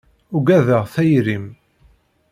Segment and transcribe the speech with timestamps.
[0.35, 1.45] Ugadeɣ tayri-m.